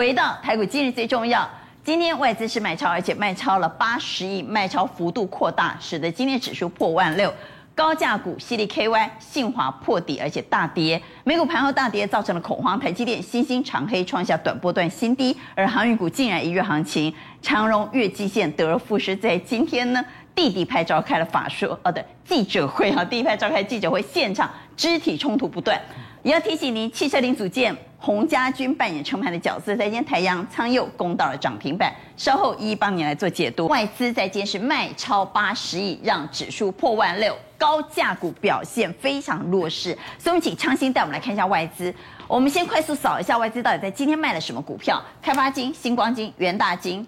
[0.00, 1.46] 回到台股，今日最重要。
[1.84, 7.30] 今天外资是卖超，而且卖超了八十亿，卖超幅度扩大，使得今天指数破万六。
[7.74, 11.00] 高价股矽力 KY、信华破底，而且大跌。
[11.22, 12.80] 美股盘后大跌，造成了恐慌。
[12.80, 17.14] 台积电、新兴长黑创下短波段新低，而航运股竟然一日行情。
[17.42, 20.02] 长荣、月季线得而复失，在今天呢，
[20.40, 25.78] 弟弟派召开了法说，哦对，记者会啊，弟弟派召开记者会，现场肢体冲突不断。
[26.22, 27.76] 也要提醒您，汽车零组件。
[27.98, 33.66] 洪家军扮演撑盘的角色，在今天台阳仓佑攻到了涨停板，稍后一一帮你来做解读。
[33.66, 39.92] 外资在今天是卖超八十亿，让指数破万六，高价股表现非常弱势。
[40.18, 41.94] 所以我们请昌兴带我们来看一下外资。
[42.26, 47.06] 我们先快速扫一下外资到底在今天卖了什么股票：开发金、星光金、元大金、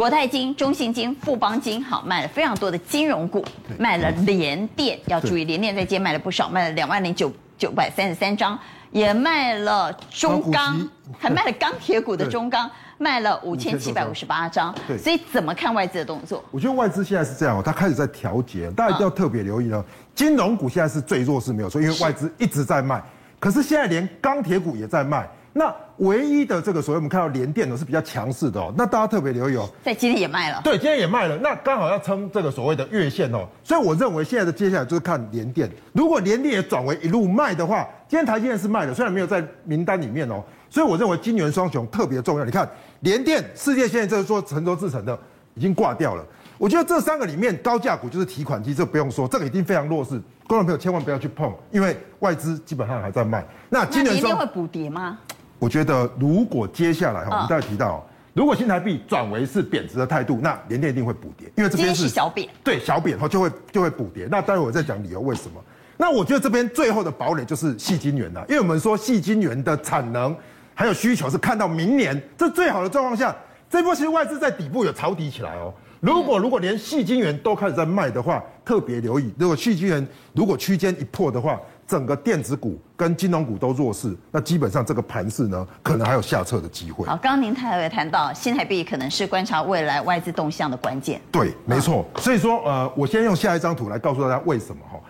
[0.00, 3.44] 国泰金、中信金、富邦金，好，卖了非常多的金融股，
[3.78, 8.58] 卖了联电，要注意联电在今天卖了不少，卖了两万零九九百三十三张。
[8.92, 10.80] 也卖了中钢，
[11.18, 14.74] 还卖了钢铁股的中钢，卖了五千七百五十八张。
[14.88, 16.42] 对，所以怎么看外资的动作？
[16.50, 19.84] 我觉得外资现在是这样哦，它开始在调节，大家一定要特别留意哦。
[20.14, 23.02] 金融股现在是最弱势，没有错，因为外资一直在卖。
[23.38, 25.28] 可是现在连钢铁股也在卖。
[25.52, 42.44] 那唯一的这个所谓我们看到联电呢是比较强势的哦，那大家特别留意哦，在今天也卖了，对，今天也卖了，那刚好要撑这个所谓的月线哦，所以我认为现在的接下来就是看联电，如果联电也转为一路卖的话，今天台积电是卖的，虽然没有在名单里面哦，所以我认为金元双雄特别重要。
[42.44, 42.68] 你看
[43.00, 45.18] 联电、世界现在就是说成熟制程的
[45.54, 46.24] 已经挂掉了，
[46.58, 50.10] 我觉得这三个里面高价股就是提款机，这不用说，这个已经非常弱势，
[50.46, 53.44] 观众朋友千万不要去碰，因为外资基本上还在卖。
[53.68, 55.18] 那晶圆双会补跌吗？
[55.60, 64.26] 我觉得，如果接下来哈，我们再提到，如果新台币转为是贬值的态度，那联电一定会补跌，因为这边是小贬，对小贬，后就会就会补跌。
[64.30, 65.62] 那待会我再讲理由为什么。
[65.98, 70.34] 那我觉得这边最后的堡垒就是细晶圆了，因为我们说细晶圆的产能
[70.74, 73.36] 还有需求是看到明年，这最好的状况下，
[73.68, 75.70] 这波其实外资在底部有抄底起来哦。
[76.00, 81.60] 如果如果连细晶圆都开始在卖的话，特别留意，如果细晶圆如果区间一破的话。
[81.90, 87.04] 整个电子股跟金融股都弱势，那基本上这个盘势呢，可能还有下撤的机会。
[87.04, 91.20] 好，刚刚您还有谈到新台币可能是观察未来外资动向的关键。
[91.32, 92.06] 对，没错。
[92.18, 95.00] 所以说，呃，我先用下一张图来告诉大家为什么哈？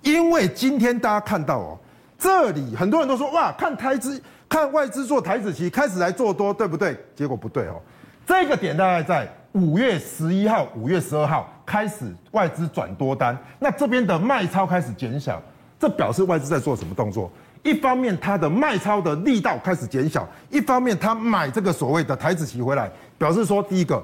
[0.00, 1.78] 因为今天大家看到哦，
[2.18, 4.18] 这里很多人都说哇，看台资，
[4.48, 6.96] 看外资做台子期开始来做多，对不对？
[7.14, 7.78] 结果不对哦，
[8.24, 15.42] 这个点大概在五月十一号、五月十二号开始外资转多单，那这边的卖超开始减小。
[15.80, 17.32] 这表示外资在做什么动作？
[17.62, 24.02] 一方面，它的卖超的力道开始减小；一方面，它买这个所谓的台子期回来，表示说，第一个，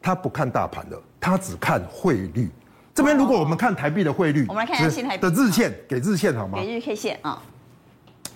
[0.00, 2.50] 它不看大盘的，它只看汇率。
[2.94, 6.58] 这边如果我们看台币的汇率，我们来看一下新台币的日线，给日线好吗？
[6.58, 7.40] 给日 K 线啊。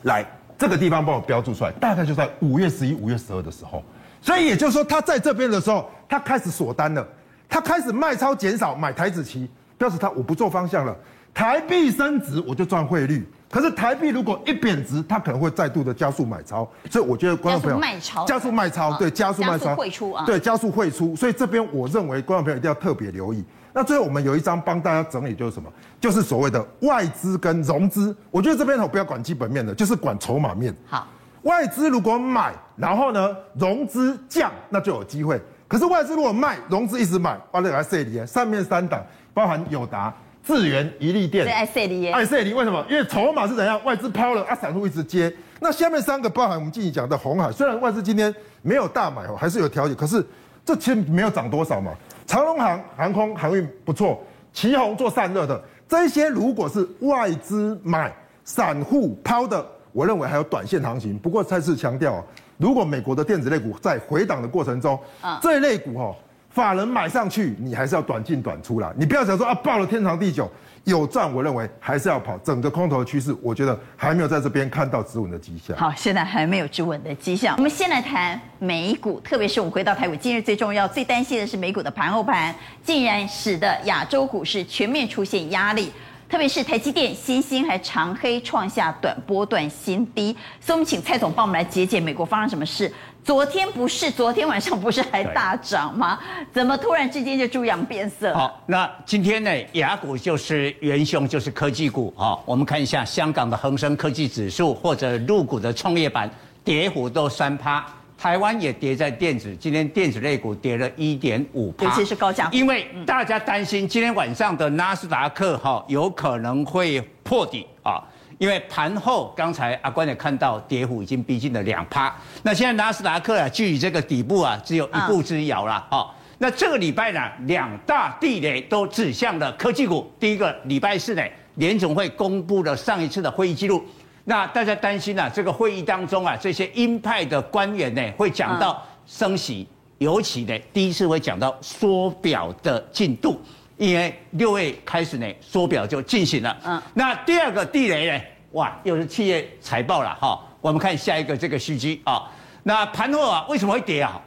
[0.02, 0.24] 来，
[0.58, 3.82] 这个地方帮我标注出来，大概就在五月十一、五月十二的时候。
[4.20, 7.06] 所以也就是说，它在这边的时候，它开始锁单了，
[7.48, 10.96] 它开始卖超减少，买台子期，表示它我不做方向了。
[11.34, 13.26] 台币升值，我就赚汇率。
[13.50, 16.66] 可是台币如果一贬值，它可能会再度的加速买超。
[16.90, 21.14] 所以我觉得观众朋友加速卖超，加速卖超，对，加速卖超，汇出啊，对，加速汇出。
[21.14, 23.44] 所以这边我认为观众朋友一定要特别留意。
[23.74, 25.70] 那最后我们有一张帮大家整理，就是什么？
[26.00, 28.16] 就是所谓的外资跟融资。
[28.30, 30.74] 我觉得这边我不要管基本面的，就是管筹码面。
[30.86, 31.06] 好，
[31.42, 35.38] 外资如果买，然后呢融资降，那就有机会。
[35.68, 39.04] 可是外资如果卖，融资一直买，哇，这个 C 里上面三档
[39.34, 40.14] 包含友达。
[40.44, 42.84] 智源、一利电，爱赛力，爱赛力为什么？
[42.90, 43.80] 因为筹码是怎样？
[43.84, 45.32] 外资抛了啊，散户一直接。
[45.60, 50.24] 那下面三个包含我们近期讲的红海，虽然外资今天没有大买哦，还是有调节，可是
[50.64, 51.92] 这其实没有涨多少嘛。
[52.26, 54.20] 长荣航航空航运不错，
[54.52, 58.12] 旗宏做散热的，这些如果是外资买，
[58.44, 61.16] 散户抛的，我认为还有短线行情。
[61.16, 62.24] 不过再次强调，
[62.56, 66.12] 如果美国的电子类股在回档的过程中，啊，这一类股哈。
[66.52, 68.92] 法人买上去，你还是要短进短出啦。
[68.96, 70.50] 你不要想说啊，抱了天长地久
[70.84, 72.36] 有赚，我认为还是要跑。
[72.38, 75.74] 整个空头的趋势，我觉得还没有在这边看到止稳的迹象。
[75.76, 77.56] 好，现在还没有止稳的迹象。
[77.56, 85.90] 我们先来谈美股，特别是我们回到台股，今日最重要、最担心的是美股的盘后盘，竟然使得亚洲股市全面出现压力。
[86.28, 92.90] 特别是台积电、新兴还长黑创下短波段新低，所以我们请蔡总帮我们来解解美国发生什么事。
[93.24, 96.18] 昨天不是，昨天晚上不是还大涨吗？
[96.52, 98.34] 怎么突然之间就猪羊变色？
[98.34, 102.36] 好，那今天呢，雅股就是元凶，就是科技股啊。
[102.44, 106.28] 我们看一下香港的恒生科技指数或者入股的创业板，
[106.64, 107.84] 跌幅都三趴。
[108.18, 118.02] 台湾也跌在电子，今天电子类股跌了一点五趴，尤其是高价股，因为大家担心今天晚上的纳斯达克哈有可能会破底啊，
[118.42, 122.12] 因为盘后刚才阿关也看到跌幅已经逼近了两趴，
[122.42, 125.86] 那现在纳斯达克啊，距离这个底部啊只有一步之遥了。
[125.88, 130.12] 好、嗯，那这个礼拜呢，两大地雷都指向了科技股。
[130.18, 131.22] 第一个礼拜四呢，
[131.54, 133.80] 联总会公布了上一次的会议记录，
[134.24, 139.68] 那大家担心啊，这个会议当中啊，这些鹰派的官员呢会讲到升息，
[139.98, 143.40] 尤其呢第一次会讲到缩表的进度。
[143.78, 146.56] 因为六月开始呢，缩表就进行了。
[146.64, 148.24] 嗯，那第二个地雷呢？
[148.52, 150.40] 哇，又是企业财报了哈。
[150.60, 152.30] 我们看下一个这个数据啊。
[152.62, 154.20] 那盘后啊，为什么会跌啊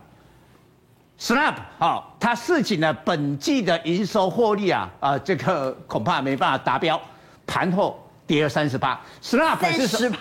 [1.19, 6.99] ？Snap 啊，它市井呢本季的营收获利啊，啊，这个恐怕没办法达标。
[7.47, 8.99] 盘后跌了三十八。
[9.21, 10.17] Snap 是什么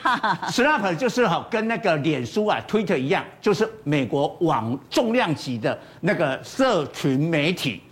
[0.49, 7.83] ？Snap 就是哈，跟那个脸书啊、Twitter 一样，就是美国网重量级的那个社群媒体。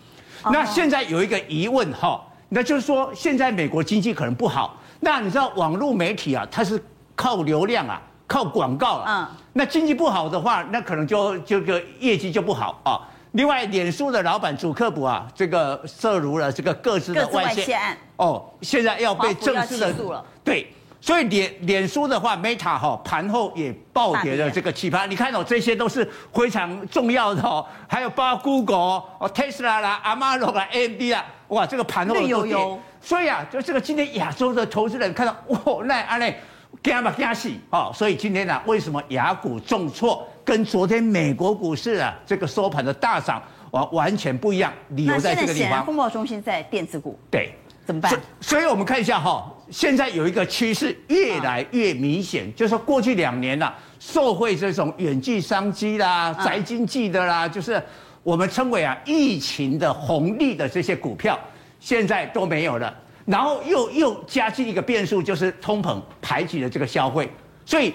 [0.45, 6.81] 那现在有一个疑问哈，那就是说现在美国经济可能不好，那你知道网络媒体啊，它是
[7.17, 13.01] 靠流量啊，靠广告啊，嗯，那经济不好的话，那可能就这个业绩就不好啊。
[13.33, 17.75] 另外，脸书的老板祖克伯啊，这个涉入了这个各自的外泄。
[17.75, 20.73] 案，哦，现在要被正式的对。
[21.01, 32.55] 所以脸脸书的话，Meta 哈盘后也暴跌了这个奇葩，你看哦，这些都是非常重要的哦，还有包括 Google 哦、Tesla 啦、Amazon 啦、AMD 啦，哇，这个盘后都跌。
[33.03, 36.39] 所以啊，就这个今天亚洲的投资人看到哇，那阿内
[36.83, 44.73] 惊吧惊死哦，所以今天呢，为什么雅股重挫，跟昨天美国股市啊这个收盘的大涨完完全不一样？
[44.91, 45.85] 理由在这个地方。
[45.85, 47.19] 风暴中心在电子股。
[47.31, 47.53] 对。
[47.85, 48.13] 怎么办？
[48.41, 57.83] 所以，我们看一下哈，现在有一个趋势越来越明显，就是说过去两年呐，受惠这种远距商机啦、宅经济的啦，就是
[58.23, 61.37] 我们称为啊疫情的红利的这些股票，
[61.83, 62.95] 现在都没有了。
[63.27, 67.29] 然后又又加进一个变数，就是通膨排挤了这个消费，
[67.67, 67.93] 所以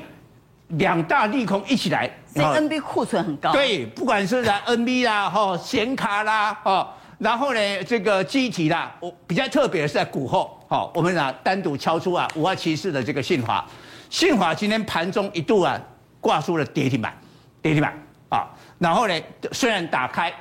[0.70, 3.54] 两大利空一起来，所以 NB 库存很高。
[3.54, 6.94] 对，不管是在 NB 啦、哈显卡啦、哈。
[7.18, 13.66] 然后呢，这个记忆体啦，我比较特别的是在股后，好，我们啊单独敲出啊五二七四的这个信华，
[14.10, 15.82] 信华今天盘中一度啊
[16.22, 17.18] 挂出了跌停板，
[17.62, 17.92] 跌停板
[18.30, 18.48] 啊，
[18.78, 20.32] 然后呢虽然打开，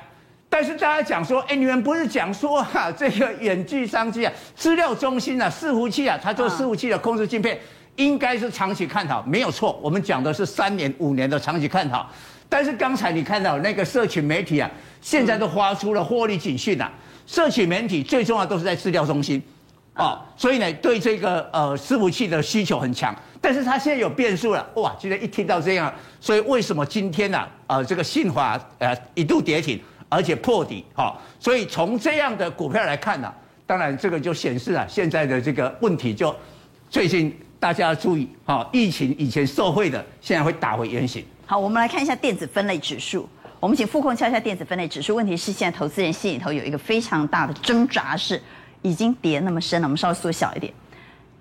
[0.49, 7.59] 但是大家讲说，哎，你们不是讲说哈 这个远距商机啊，资料中心啊，伺服器啊，它做伺服器的控制晶片，
[7.97, 12.09] 应该是长期看好，没有错，我们讲的是三年五年的长期看好。
[12.49, 14.71] 但是刚才你看到那个社群媒体啊，
[15.01, 16.89] 现在都发出了获利警讯啊。
[17.25, 19.41] 社群媒体最重要都是在资料中心，
[19.95, 23.13] 哦，所以呢，对这个呃伺服器的需求很强。
[23.41, 24.95] 但是它现在有变数了，哇！
[24.97, 27.49] 今天一听到这样，所以为什么今天呢、啊？
[27.67, 29.77] 呃，这个信华呃一度跌停，
[30.09, 31.09] 而且破底，哈、哦。
[31.39, 33.33] 所以从这样的股票来看呢、
[33.65, 36.35] 当然这个就显示啊，现在的这个问题就
[36.89, 41.25] 最近大家要注意，哈、哦，疫情以前受惠的，现在会打回原形。
[41.45, 43.27] 好，我们来看一下电子分类指数。
[43.59, 45.15] 我们请副控敲一下电子分类指数。
[45.15, 48.39] 问题是现在投资人心里头有一个非常大的挣扎，是
[48.83, 49.87] 已经跌那么深了。
[49.87, 50.71] 我们稍微缩小一点，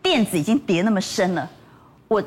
[0.03, 1.51] 电子已经跌那么深了，
[2.09, 2.23] 我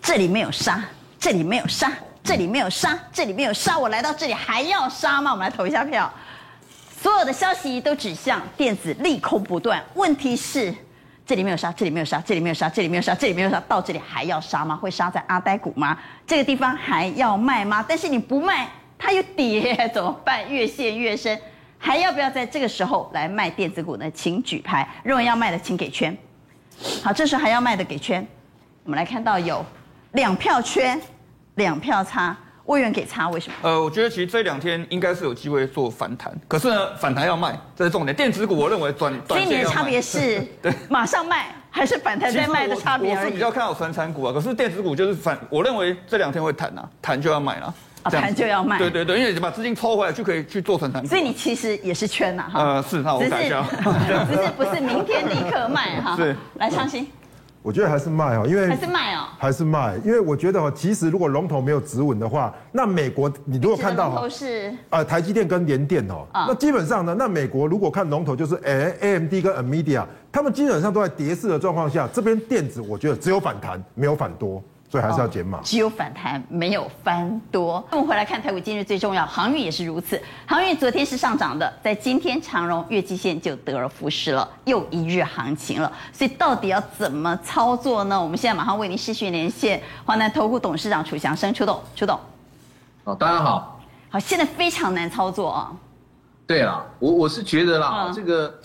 [0.00, 0.84] 这里没有杀，
[1.18, 1.92] 这里没有杀，
[2.28, 5.30] 这里没有杀，这里没有杀，我来到这里还要杀吗？
[5.30, 6.12] 我们来投一下票。
[7.00, 9.82] 所有的消息都指向电子利空不断。
[9.94, 10.74] 问题是。
[11.24, 14.76] 这里没有杀，这里没有杀，这里没有杀，这里没有杀，这里没有杀，到这里还要杀吗？
[14.76, 15.96] 会杀在阿呆股吗？
[16.26, 17.82] 这个地方还要卖吗？
[17.88, 18.68] 但是你不卖，
[18.98, 20.46] 它又跌，怎么办？
[20.50, 21.38] 越陷越深，
[21.78, 24.10] 还要不要在这个时候来卖电子股呢？
[24.10, 26.14] 请举牌，认为要卖的请给圈。
[27.02, 28.26] 好，这时候还要卖的给圈。
[28.84, 29.64] 我们来看到有
[30.12, 31.00] 两票圈，
[31.58, 32.34] 两票差。
[32.64, 33.54] 委员给差，为什么？
[33.62, 38.14] 呃，我觉得其实这两天应该是有机会做反弹，可是呢，反弹要卖，这是重点。
[38.14, 39.48] 电子股我认为短短线。
[39.48, 43.24] 所以你的差别是， 对，马上卖还是反弹再卖的差别而已。
[43.24, 47.74] 我是比较看好传产股啊，可是电子股就是反，我认为这两天会弹啊，弹就要买了。
[48.02, 48.76] 啊，弹就要卖。
[48.76, 51.08] 对对对，因为你把资金抽回来就可以去做传产股。
[51.08, 52.62] 所以你其实也是圈呐，哈。
[52.62, 53.64] 呃，是，那我改一下。
[54.30, 56.14] 只是不是明天立刻卖哈？
[56.20, 57.06] 是，来昌兴。
[57.68, 74.62] 我觉得还是卖哦，因为还是卖哦，还是卖，因为我觉得哦，其实如果龙头没有止稳的话，那美国你如果看到哈，是呃台积电跟联电哦，那基本上呢，那美国如果看龙头就是 A A M D 跟 Amedia，他们基本上都在跌势的状况下，这边电子我觉得只有反弹，没有反多。
[74.90, 77.86] 所以还是要减码，只有反弹，没有翻多。
[77.90, 80.18] 那我们回来看台股，今日最重要，航运也是如此。
[80.46, 85.92] 航运昨天是上涨的，在今天长荣月季线就得而复失了，又一日行情了。
[86.10, 88.18] 所以到底要怎么操作呢？
[88.18, 92.18] 我们现在马上为您视讯连线华南投顾董事长楚祥生出动，出动。
[93.04, 93.78] 哦，大家好。
[94.08, 95.70] 好，现在非常难操作啊。
[96.46, 98.58] 对啊，我我是觉得啦，嗯、这个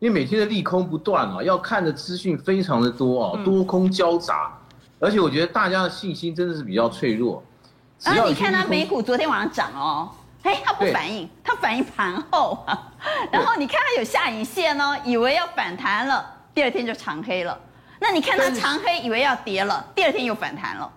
[0.00, 4.57] 因为每天的利空不断啊，要看的资讯非常的多啊，多空交杂，嗯、
[4.98, 7.42] 而且我觉得大家的信心真的是比较脆弱。
[8.02, 10.10] 然后你看它美股昨天晚上涨哦，
[10.42, 12.64] 哎，它不反应，它反应盘后。
[13.30, 16.24] 然后你看它有下影线哦，以为要反弹了，
[16.54, 17.58] 第二天就长黑了。
[18.00, 20.90] 那你看它长黑，以为要跌了，第二天又反弹了。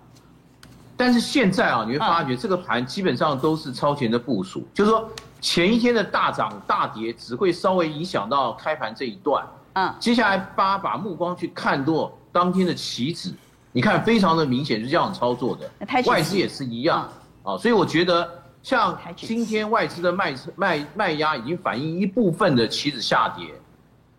[0.95, 5.09] 但是现在啊，你会发觉这个盘基本上都是超前的部署，就是说。
[5.41, 9.43] 前一天的大涨大跌只会稍微影响到开盘这一段，
[9.73, 13.33] 嗯，接下来八把目光去看多当天的期指，
[13.71, 15.69] 你看非常的明显是这样操作的，
[16.05, 17.09] 外资也是一样，
[17.43, 18.29] 啊，所以我觉得
[18.61, 23.47] 像今天外资的卖卖卖压已经反映一部分的期指下跌，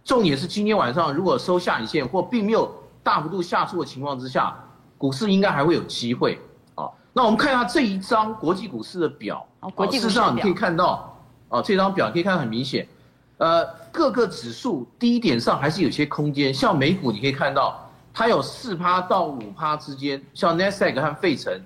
[0.04, 4.56] 重点是今天晚上如果收下影线或并没有大幅度下挫的情况之下，
[4.98, 6.38] 股市应该还会有机会，
[6.74, 11.08] 啊，那我们看一下这一张国际股市的表，国际事实上你可以看到。
[11.52, 12.88] 啊，这张表可以看得很明显，
[13.36, 16.54] 呃，各个指数低点上还是有些空间。
[16.54, 17.81] 像美股，你可以看到
[18.12, 20.22] 它有四趴到五趴之间。
[20.34, 21.60] 像 Nasdaq 和费城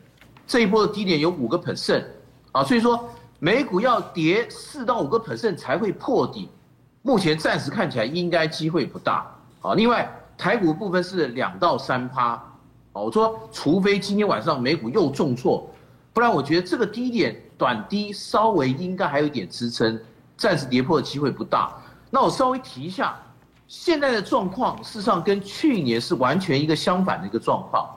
[0.46, 2.04] 这一波的低点有五个 percent，
[2.52, 6.48] 啊，所以说美股要跌四到五个 percent 才会破底。
[7.02, 9.26] 目前暂时看起来应该机会不大。
[9.60, 12.32] 啊，另外台股部分是两到三趴。
[12.32, 12.42] 啊，
[12.92, 15.68] 我说除非今天晚上美股又重挫，
[16.12, 17.42] 不然我觉得这个低点。
[17.58, 19.98] 短低稍微应该还有一点支撑，
[20.36, 21.72] 暂时跌破的机会不大。
[22.10, 23.18] 那我稍微提一下，
[23.68, 27.88] 现在的状况事实上跟去年是完全一个相反的一个状况。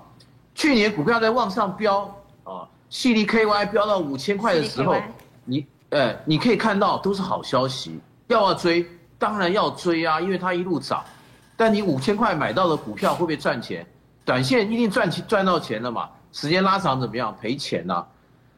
[0.55, 2.01] 去年股票在往上飙
[2.43, 4.95] 啊，CDKY 飙到五千块的时候，
[5.45, 8.85] 你呃你可以看到都是好消息，要不要追？
[9.17, 11.03] 当然要追啊，因为它一路涨。
[11.55, 13.85] 但你五千块买到的股票会不会赚钱？
[14.25, 16.09] 短线一定赚钱赚到钱了嘛？
[16.31, 17.35] 时间拉长怎么样？
[17.41, 18.07] 赔钱呐、啊。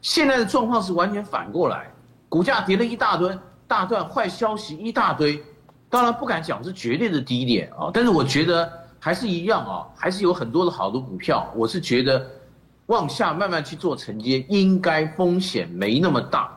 [0.01, 1.91] 现在的状况是完全反过来，
[2.29, 3.37] 股价跌了一大堆，
[3.67, 5.43] 大段坏消息一大堆，
[5.91, 12.25] 当然不敢讲是绝对的低点啊，但是我觉得还是一样啊，还是有很多的好的股票，我是觉得
[12.85, 16.49] 往下慢慢去做承接，应该风险没那么大。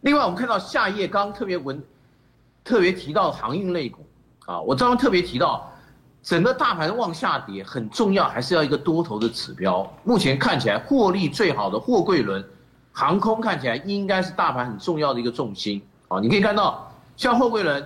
[0.00, 1.82] 另外，我们看到下一页刚刚特别文
[2.64, 4.04] 特别提到航运类股
[4.46, 5.72] 啊，我刚刚特别提到
[6.22, 9.88] 整个大盘往下跌，很重要还是要一个多头的指标。
[10.02, 12.44] 目前看起来获利最好的货柜轮。
[12.94, 16.20] 航空看起来应该是大盘很重要的一个重心啊！
[16.20, 17.82] 你可以看到，像货柜轮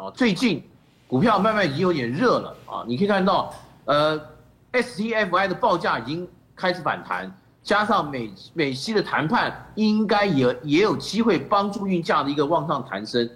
[0.00, 0.62] 啊，最近
[1.06, 2.82] 股票慢慢已经有点热了啊！
[2.86, 3.52] 你可以看到，
[3.84, 4.18] 呃
[4.72, 6.26] ，STFI 的报价已经
[6.56, 7.30] 开始反弹，
[7.62, 13.28] 加上美美西的谈判，应该也也有机会帮助运价的一个往上弹升。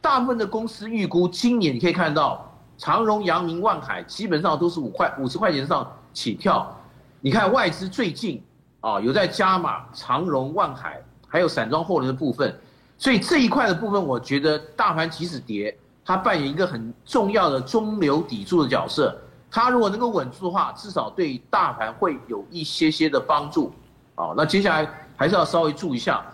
[0.00, 6.74] 大部分的公司预估今年你可以看到，长荣、阳明、万海基本上都是五块五十块钱上起跳。
[7.20, 8.42] 你看外资最近。
[8.80, 12.56] 啊，有在加码长荣、万海，还有散装货轮的部分，
[12.96, 15.76] 所以这一块的部分，我觉得大盘即使跌，
[16.08, 19.14] 它扮演一个很重要的中流砥柱的角色。
[19.50, 23.70] 它如果能够稳住的话，至少对大盘会有一些些的帮助。
[24.14, 26.24] 啊，那接下来还是要稍微注意一下，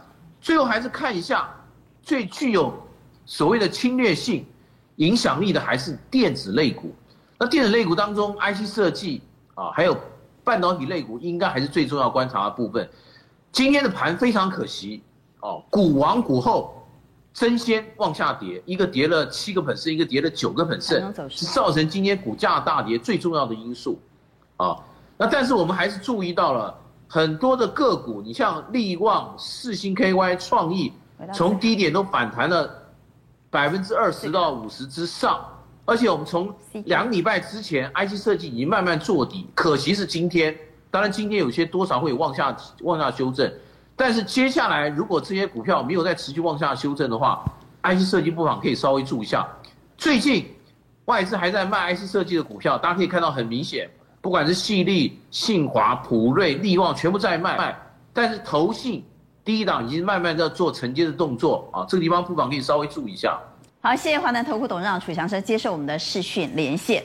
[0.41, 1.51] 最后还是看一下
[2.05, 2.73] 最具有
[3.27, 4.47] 所谓的侵略性
[4.97, 6.95] 影响力的，还是电子类股。
[7.37, 9.23] 那电子类股当中，IC 设计
[9.57, 9.97] 啊，还有。
[10.45, 12.87] 半导体类股应该还是最重要观察的部分。
[13.51, 15.03] 今天的盘非常可惜
[15.41, 16.84] 哦，股王股后
[17.35, 24.01] 争先往下跌，一个跌了七个 percent，一个跌了九个 percent，是造成今天股价大跌最重要的因素。
[24.57, 24.79] 啊，
[25.19, 26.73] 那但是我们还是注意到了
[27.09, 30.93] 很多的个股，你像力旺、四星 KY、创意，
[31.35, 32.71] 从低点都反弹了
[33.51, 35.45] 百分之二十到五十之上。
[35.87, 36.55] 而且我们从
[36.87, 40.57] 两礼拜之前，IC 设计已经慢慢做底，可惜是今天。
[40.91, 43.53] 当然今天有些多少会往下往下修正，
[43.97, 47.45] 但是接下来如果这些股票没有再持续往下修正的话
[47.83, 49.47] ，IC 设计不妨可以稍微注意一下。
[49.97, 50.47] 最近
[51.05, 53.89] 外资还在卖 IC 设计的股票，大家可以看到很明显，
[54.21, 57.77] 不管是矽力、信华、普瑞、力旺，全部在卖卖。
[58.13, 59.05] 但是投信
[59.45, 63.39] 第一档已经慢慢在做承接的动作啊，这个地方不妨可以稍微注意一下。
[63.81, 67.03] 好，谢谢华南投顾董事长楚祥生接受我们的视讯连线。